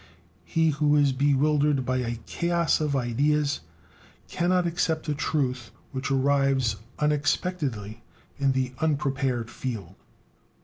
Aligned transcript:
He 0.45 0.71
who 0.71 0.95
is 0.95 1.11
bewildered 1.11 1.85
by 1.85 1.97
a 1.97 2.15
chaos 2.25 2.81
of 2.81 2.95
ideas 2.95 3.59
cannot 4.27 4.65
accept 4.65 5.07
a 5.07 5.13
truth 5.13 5.69
which 5.91 6.09
arrives 6.09 6.77
unexpectedly 6.97 8.01
in 8.39 8.53
the 8.53 8.73
unprepared 8.81 9.51
field. 9.51 9.93